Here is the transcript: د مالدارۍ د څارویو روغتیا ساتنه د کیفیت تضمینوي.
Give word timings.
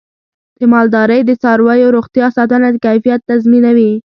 د 0.59 0.61
مالدارۍ 0.73 1.21
د 1.25 1.31
څارویو 1.41 1.93
روغتیا 1.95 2.27
ساتنه 2.37 2.67
د 2.71 2.75
کیفیت 2.85 3.21
تضمینوي. 3.29 3.91